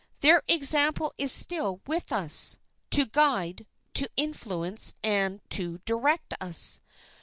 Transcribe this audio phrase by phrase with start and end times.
[0.21, 2.57] Their example is still with us,
[2.89, 6.81] to guide, to influence, and to direct us.